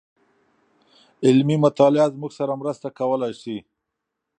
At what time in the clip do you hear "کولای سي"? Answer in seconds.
2.99-3.57